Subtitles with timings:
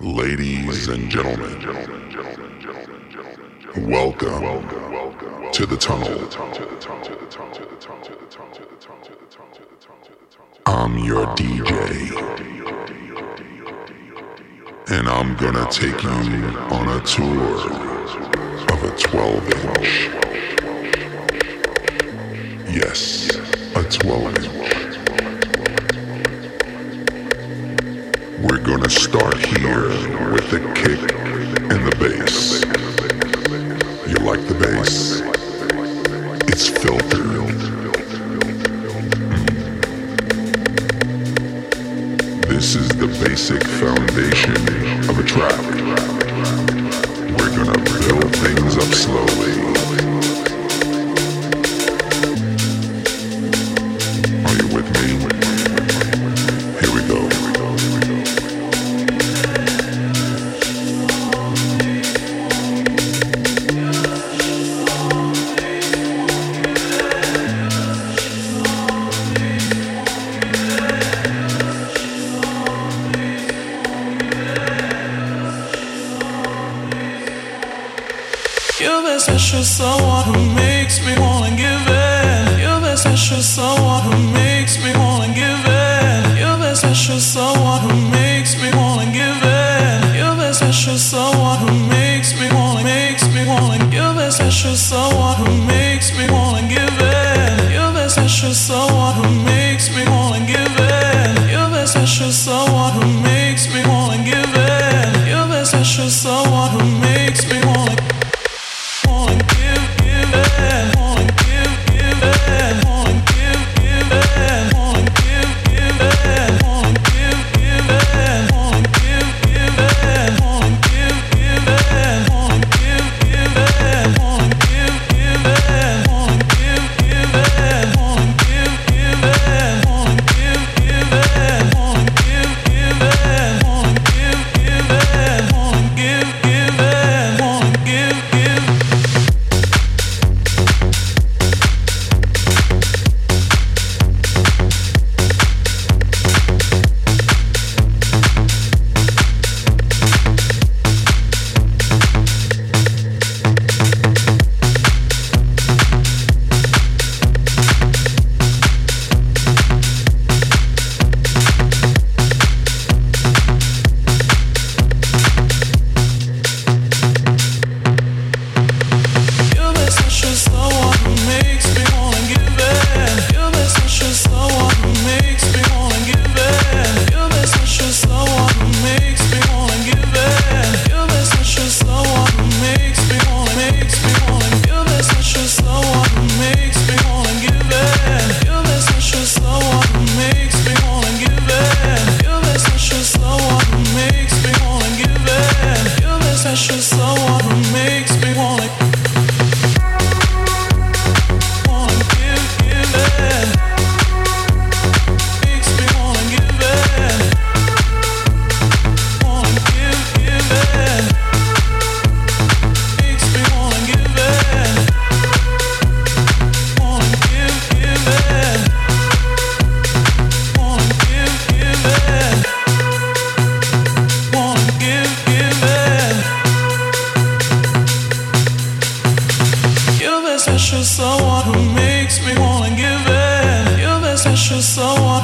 [0.00, 1.60] Ladies and gentlemen,
[3.78, 4.68] welcome
[5.50, 6.12] to the tunnel.
[10.66, 12.14] I'm your DJ,
[14.88, 17.58] and I'm gonna take you on a tour
[18.70, 20.10] of a 12 inch.
[22.72, 23.34] Yes,
[23.74, 24.57] a 12 inch.
[28.68, 29.88] Gonna start here
[30.30, 31.00] with the kick
[31.72, 32.60] and the bass.
[34.06, 35.22] You like the bass?
[36.48, 37.48] It's filtered.
[42.36, 42.48] Hmm.
[42.52, 44.52] This is the basic foundation
[45.08, 45.64] of a track.
[47.38, 49.77] We're gonna build things up slowly.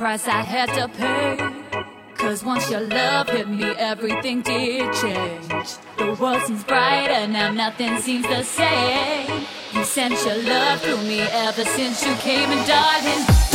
[0.00, 1.36] price I had to pay.
[2.14, 5.76] Cause once your love hit me, everything did change.
[5.98, 9.44] The world seems brighter now, nothing seems the same.
[9.74, 13.49] You sent your love through me ever since you came, and darling.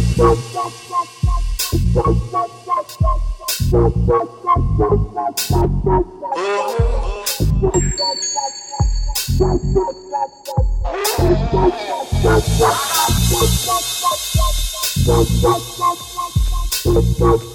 [0.00, 0.68] Pill, pill,
[17.18, 17.47] pill,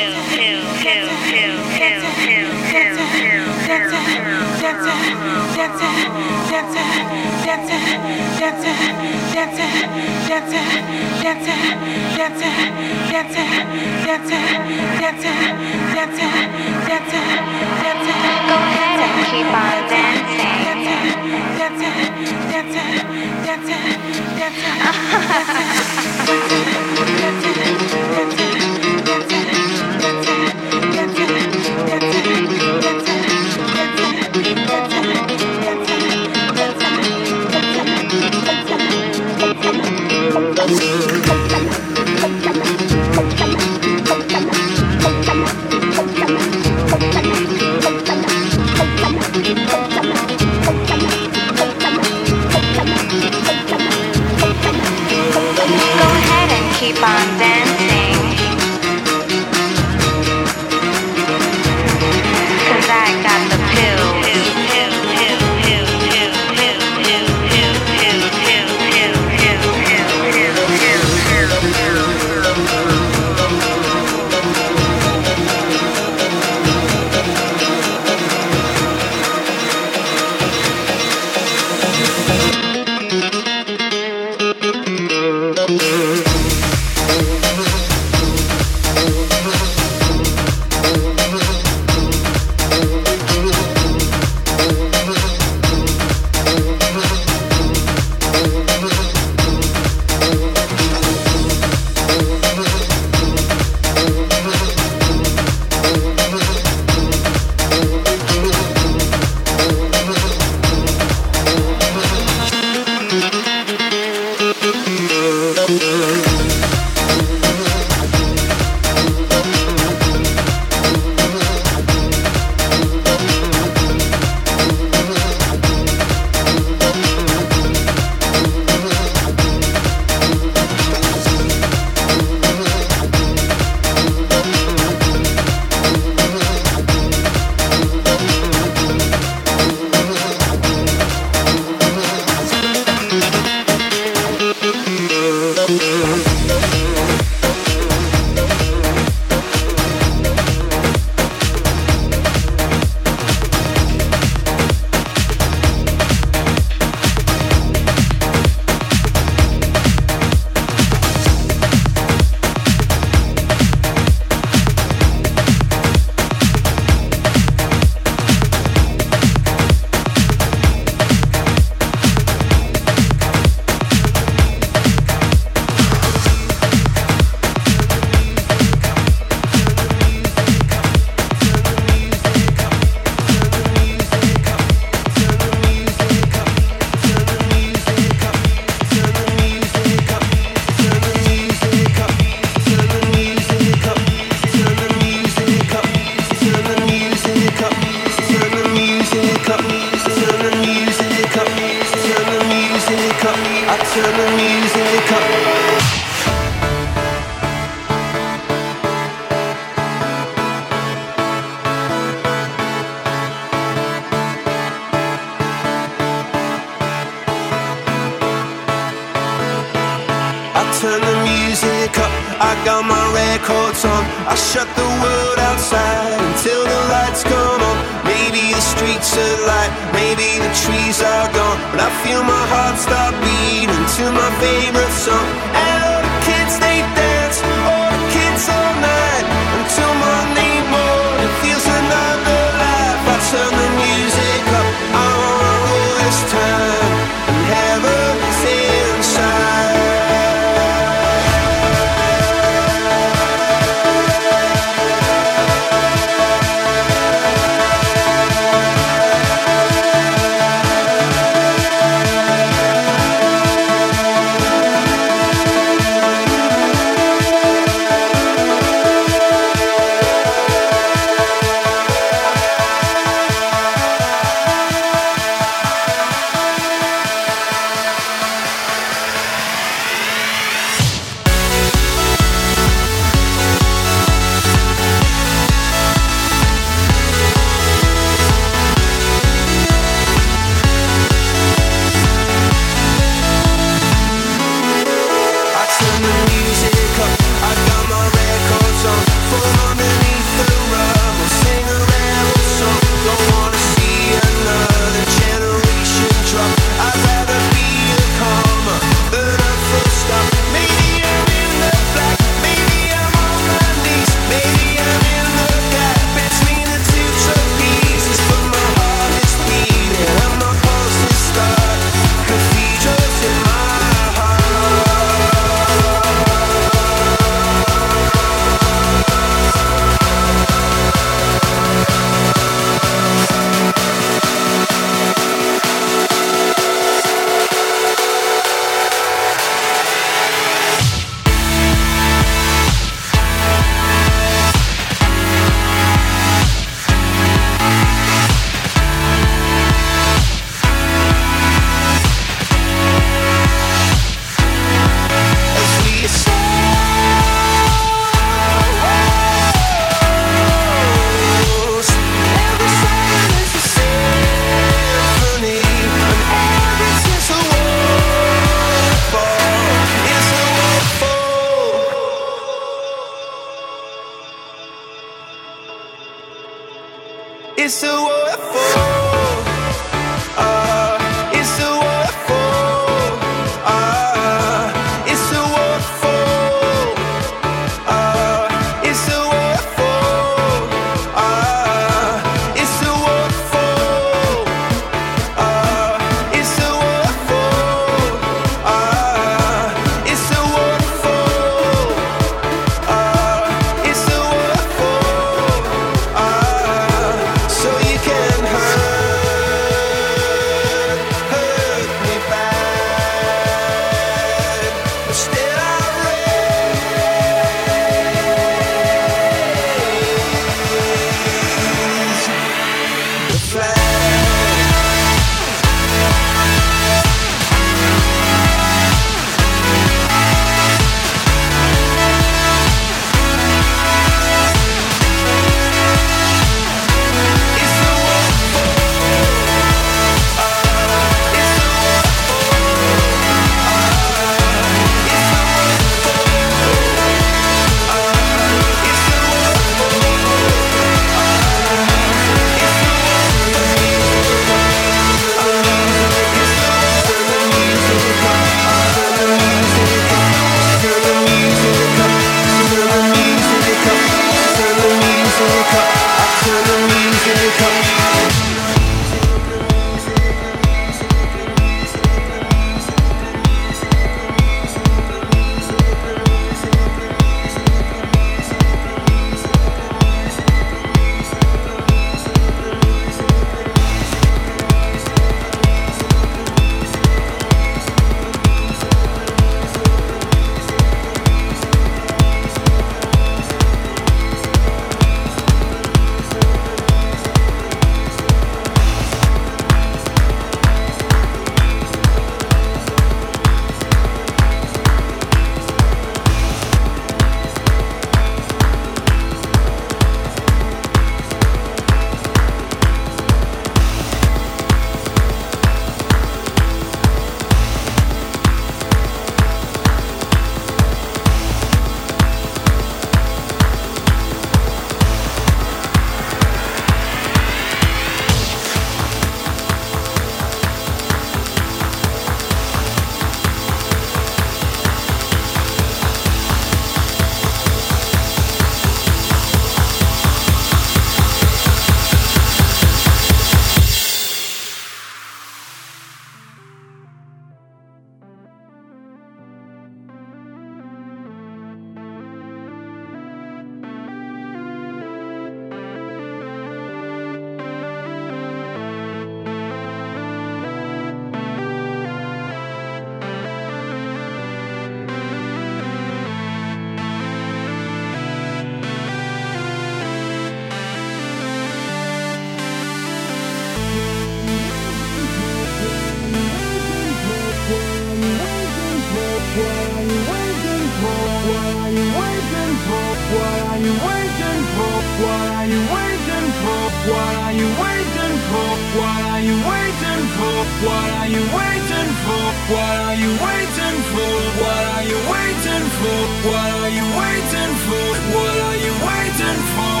[583.84, 584.96] you waiting for?
[585.20, 586.84] What are you waiting for?
[587.12, 588.70] What are you waiting for?
[588.96, 590.56] What are you waiting for?
[590.88, 592.44] What are you waiting for?
[592.72, 594.32] What are you waiting for?
[594.62, 596.20] What are you waiting for?
[596.48, 598.08] What are you waiting for?
[598.34, 600.00] What are you waiting for?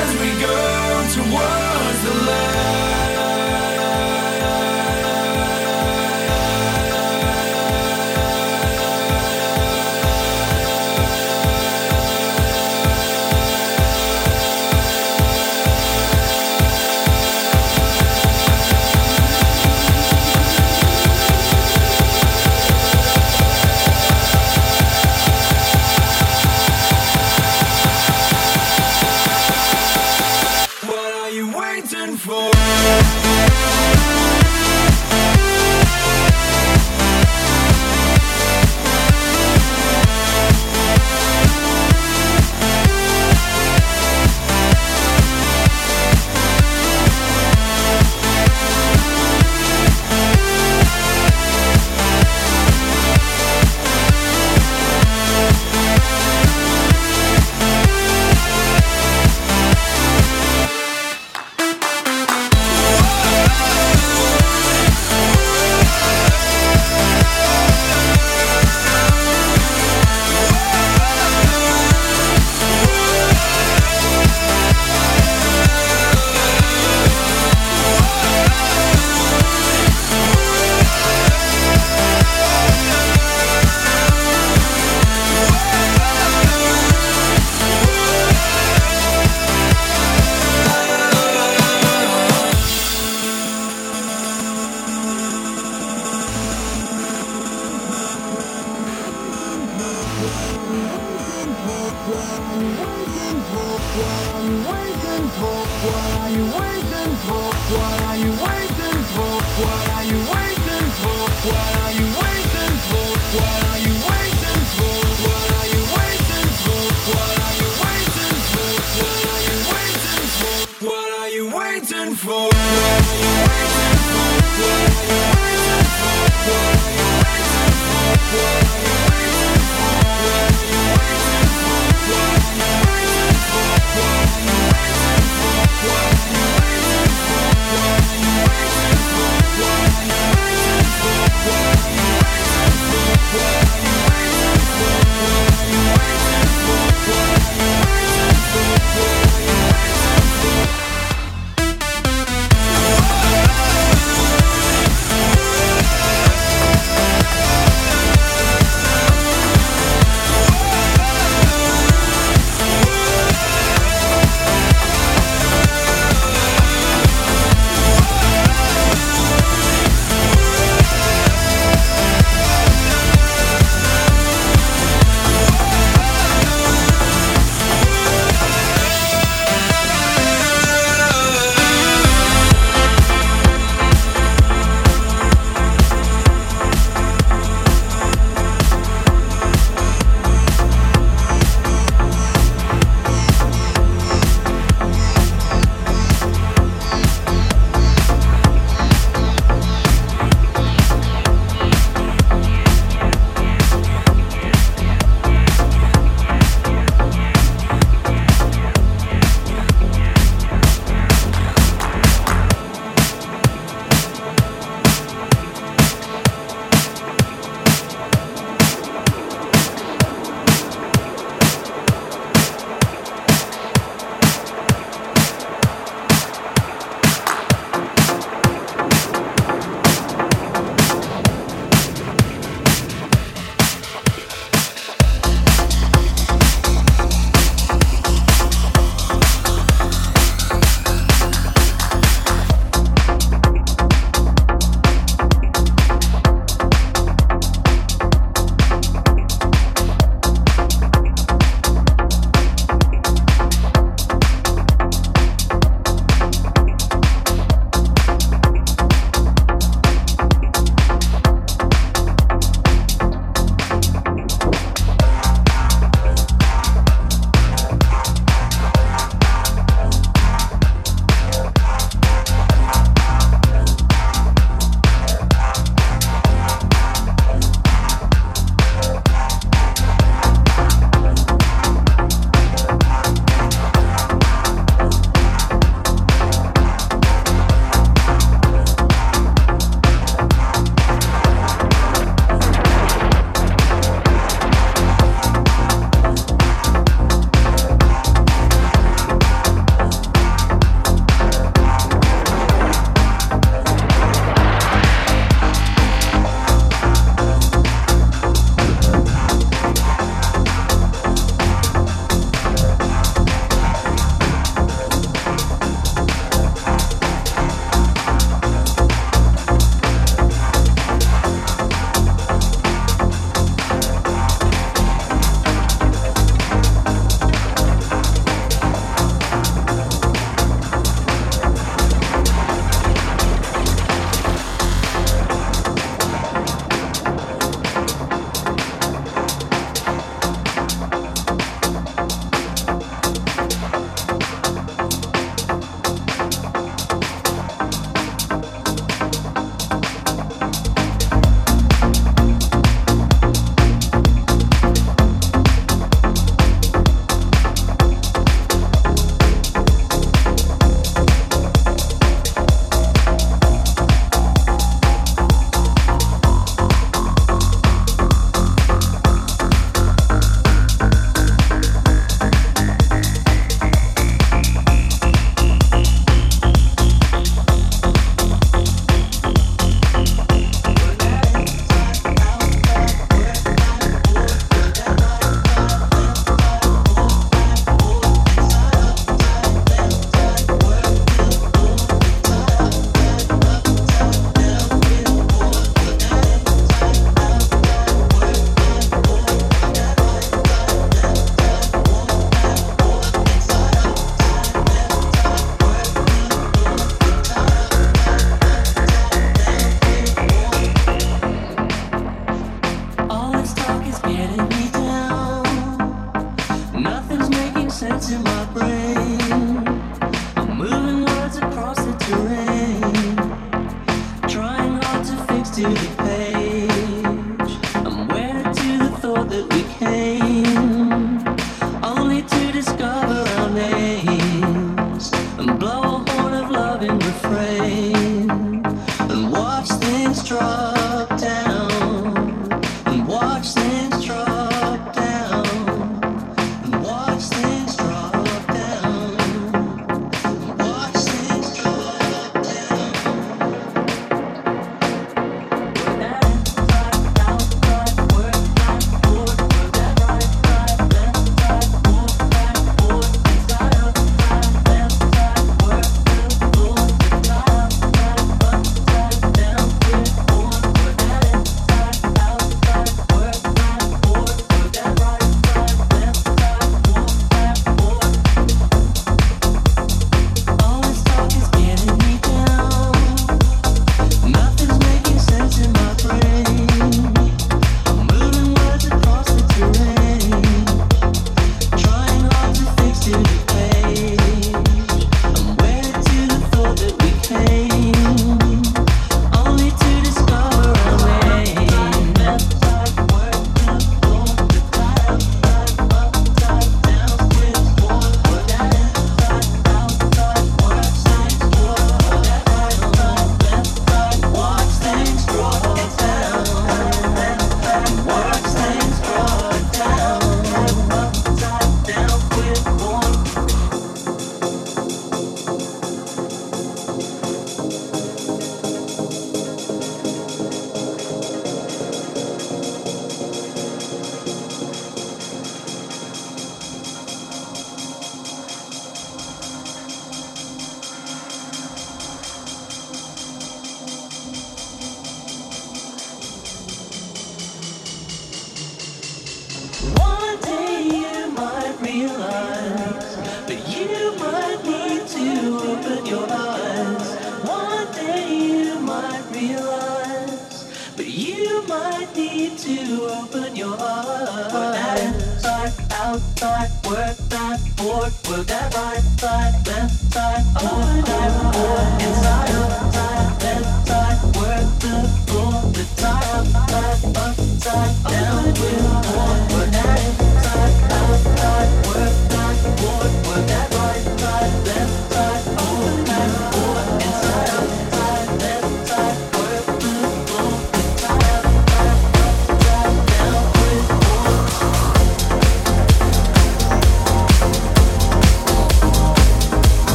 [0.00, 0.58] As we go
[1.16, 2.91] towards the light.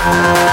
[0.00, 0.49] Bye.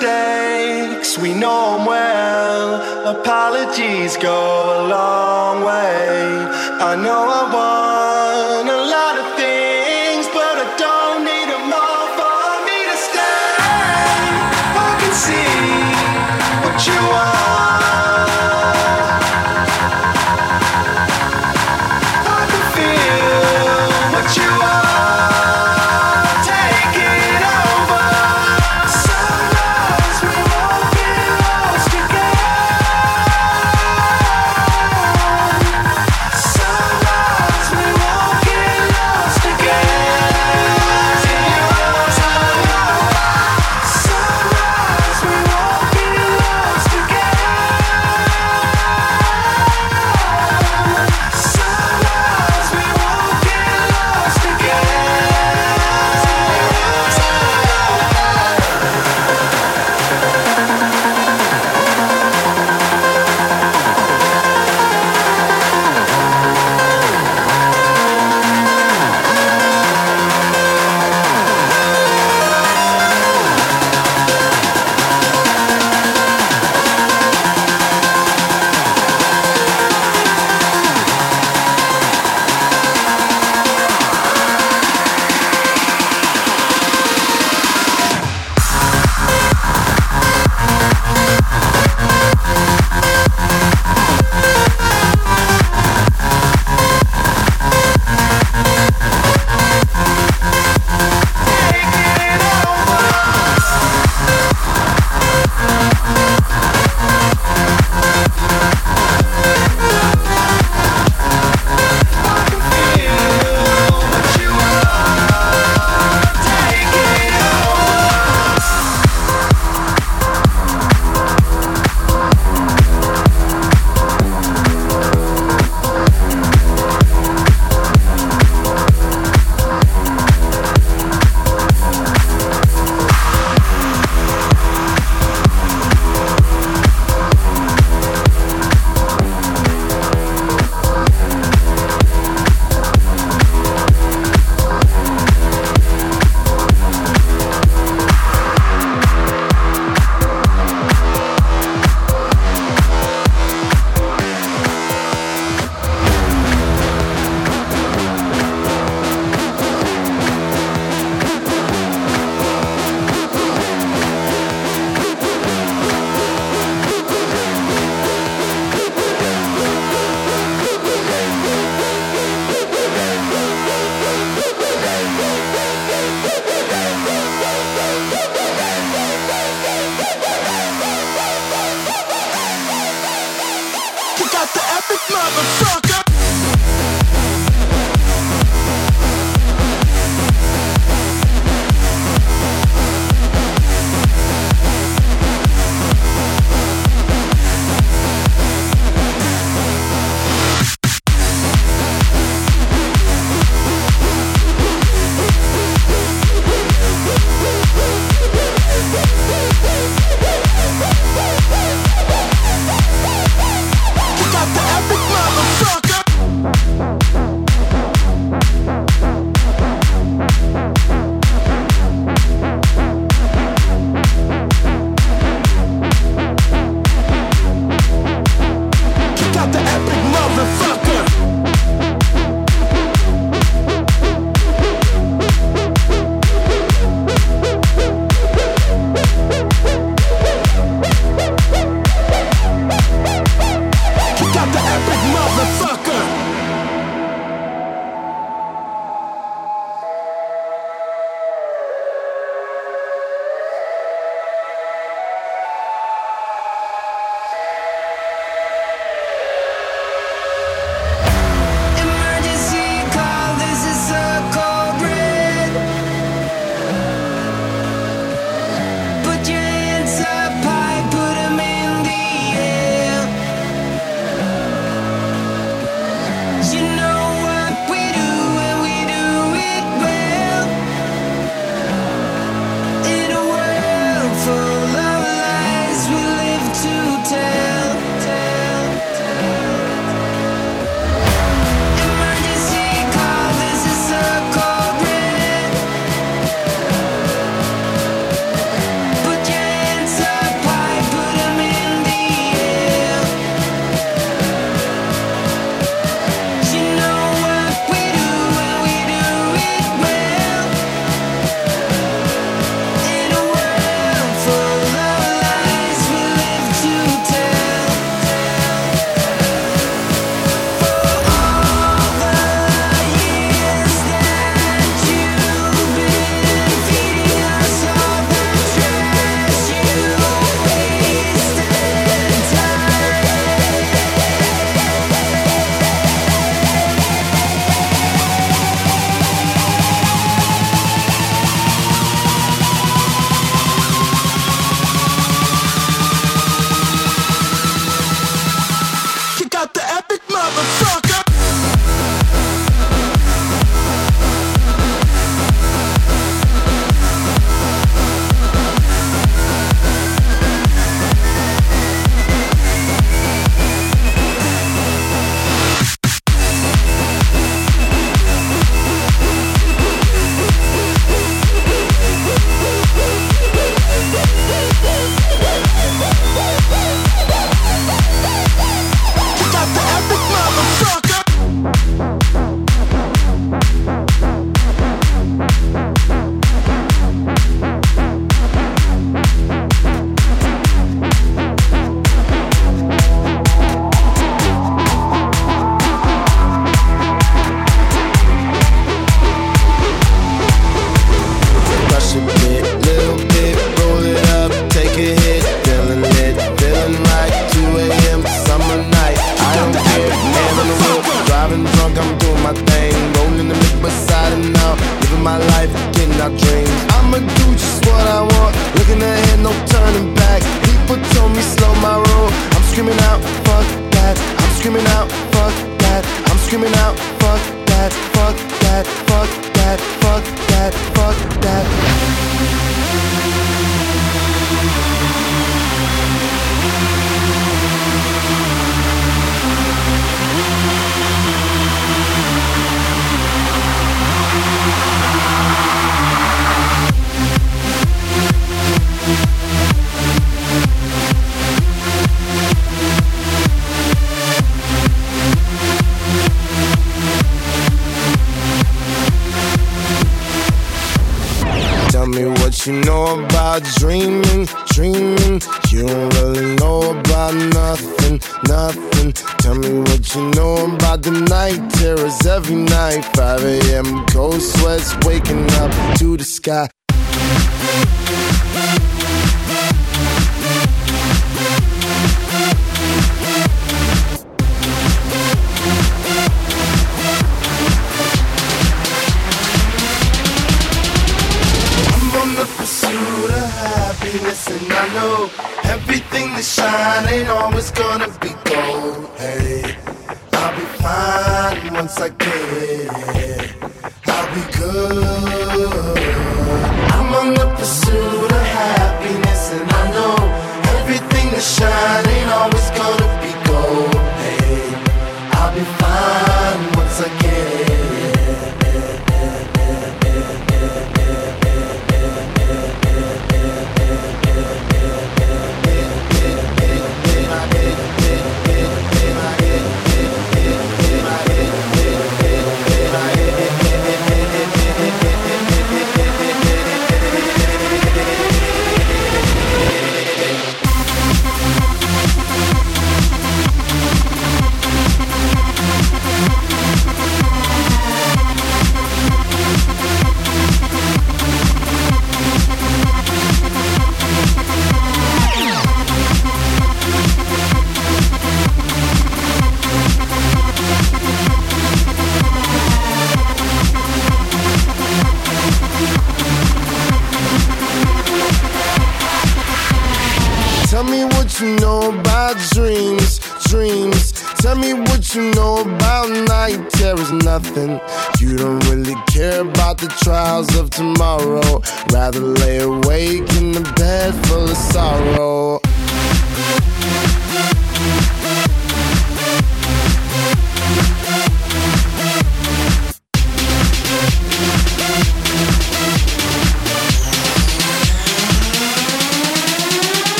[0.00, 3.16] mistakes, we know them well.
[3.20, 4.49] Apologies go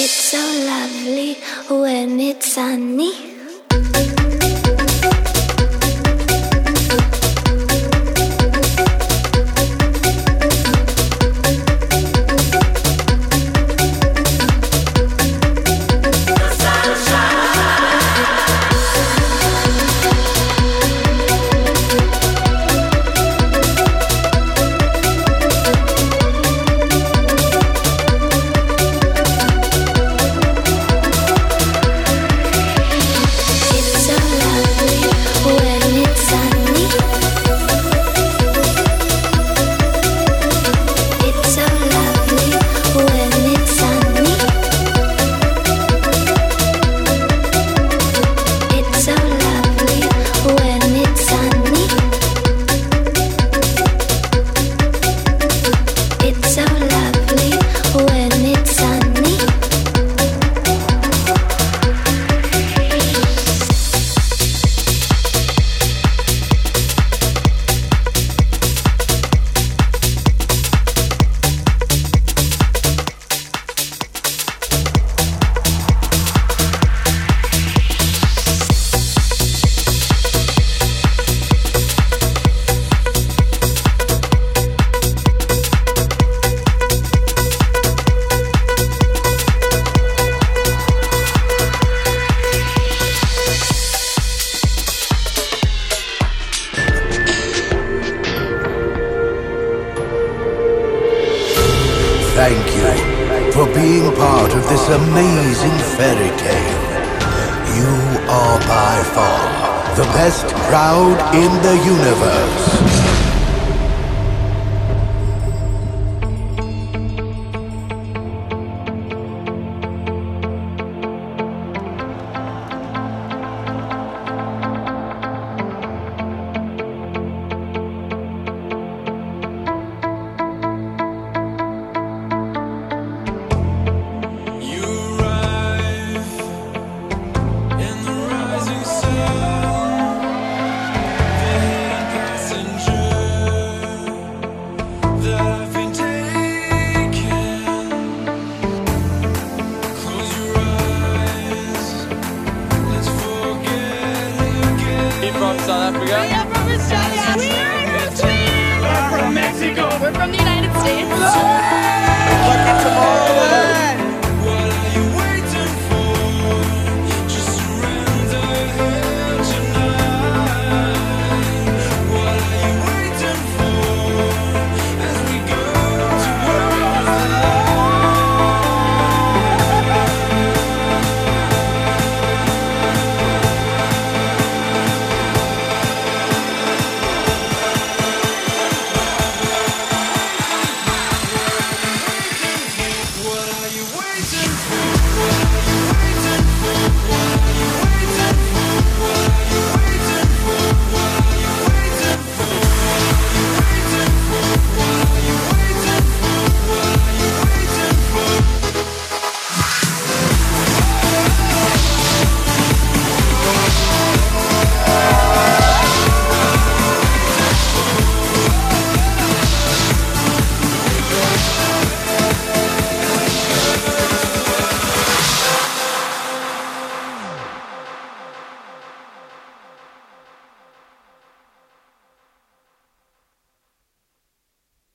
[0.00, 1.34] It's so lovely
[1.68, 3.37] when it's sunny.